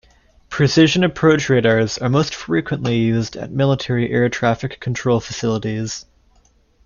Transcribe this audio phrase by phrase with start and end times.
[0.49, 6.07] Precision approach radars are most frequently used at military air traffic control facilities.